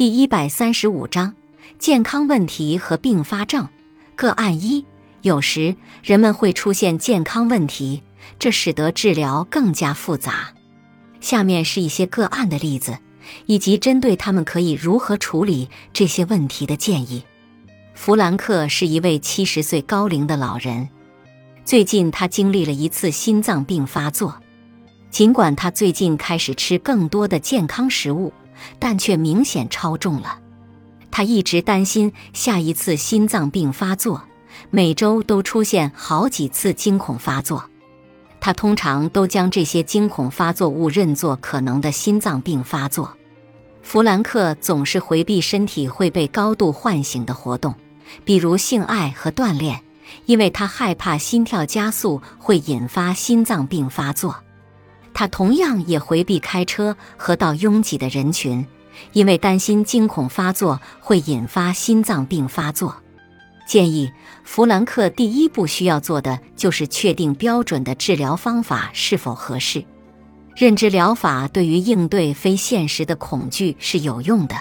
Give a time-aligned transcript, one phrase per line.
[0.00, 1.34] 第一百三十五章
[1.78, 3.68] 健康问题和并发症
[4.16, 4.86] 个案一：
[5.20, 8.02] 有时人们会出现健康问题，
[8.38, 10.54] 这使得治疗更加复杂。
[11.20, 12.96] 下面是一些个案的例子，
[13.44, 17.22] 以及针对他们可以如何处理这些问题的建议。
[17.92, 20.88] 弗兰克是一位七十岁高龄的老人，
[21.66, 24.40] 最近他经历了一次心脏病发作。
[25.10, 28.32] 尽管他最近开始吃更多的健康食物，
[28.78, 30.38] 但却明显超重了。
[31.10, 34.22] 他一直担心下一次心脏病发作，
[34.70, 37.64] 每周都出现好几次惊恐发作。
[38.40, 43.16] 他通常都将这些惊恐发作误认作可能的心脏病发作。
[43.82, 47.74] 弗兰克总是回避身体会被高度唤醒的活动，
[48.24, 49.82] 比如性爱和锻炼，
[50.26, 54.36] 因为他害怕心跳加速会引发心脏病发作。
[55.12, 58.66] 他同样也回避开车和到拥挤的人群，
[59.12, 62.96] 因为担心惊恐发作会引发心脏病发作。
[63.66, 64.10] 建议
[64.42, 69.84] 弗兰克第一步需要做的就是确定标准的治疗方法是否合适。
[70.56, 74.56] 认知疗法对于应对非现实的恐惧是有用的，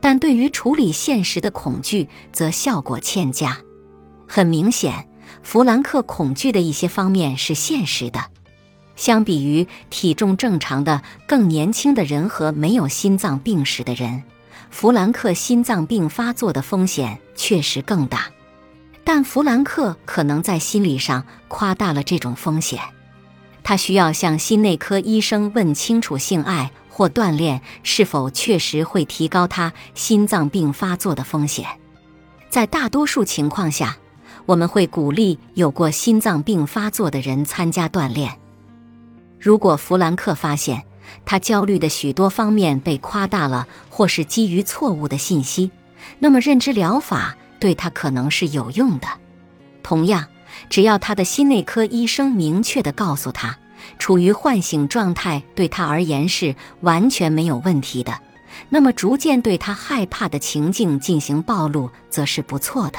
[0.00, 3.58] 但对于处理现实的恐惧则效果欠佳。
[4.26, 5.06] 很明显，
[5.42, 8.24] 弗兰克恐惧的一些方面是现实的。
[8.96, 14.24] 相比于体重正常的更年轻的人和没有心脏病史的人，
[14.70, 18.26] 弗兰克心脏病发作的风险确实更大。
[19.04, 22.80] 但弗兰克可能在心理上夸大了这种风险。
[23.62, 31.66] 他需要向心内科医生问清楚性爱或锻炼是否确实会提高他心脏病发作的风险。
[32.48, 33.96] 在大多数情况下，
[34.46, 38.38] 我们会鼓励有过心脏病发作的人参加锻炼。
[39.46, 40.82] 如果弗兰克发现
[41.24, 45.70] 他焦虑的许多方面被夸大了，或是基于错误的信息，
[46.18, 49.06] 那么认知疗法对他可能是有用的。
[49.84, 50.26] 同样，
[50.68, 53.56] 只要他的心内科医生明确地告诉他，
[54.00, 58.18] 处于唤醒状态对他而言是完全没有问题的，
[58.68, 62.98] 那么逐渐对他害怕的情境进行暴露，则是不错的。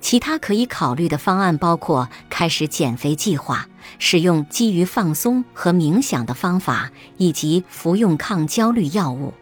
[0.00, 9.34] 其他可以考虑的方案包括开始减肥计划、使用基于放松和冥想的方法，以及服用抗焦虑药物。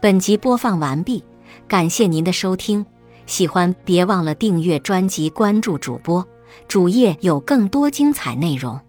[0.00, 1.24] 本集播放完毕，
[1.68, 2.84] 感谢您的收听。
[3.26, 6.26] 喜欢别忘了订阅专辑、关注主播，
[6.68, 8.80] 主页有更多精彩内容。